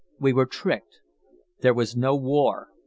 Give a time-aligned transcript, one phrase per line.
[0.19, 0.97] We were tricked.
[1.59, 2.69] There was no war.